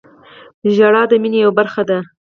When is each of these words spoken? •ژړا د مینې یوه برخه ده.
•ژړا 0.75 1.03
د 1.11 1.13
مینې 1.21 1.39
یوه 1.43 1.53
برخه 1.59 1.81
ده. 1.89 1.99